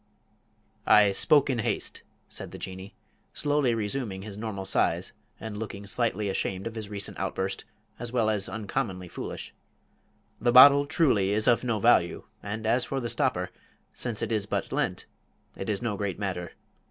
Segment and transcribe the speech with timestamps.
[0.87, 2.95] "I spoke in haste," said the Jinnee,
[3.35, 7.65] slowly resuming his normal size, and looking slightly ashamed of his recent outburst
[7.99, 9.53] as well as uncommonly foolish.
[10.39, 13.51] "The bottle truly is of no value; and as for the stopper,
[13.93, 15.05] since it is but lent,
[15.55, 16.53] it is no great matter.